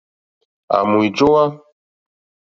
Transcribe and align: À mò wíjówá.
À 0.75 0.77
mò 0.87 0.95
wíjówá. 1.01 1.43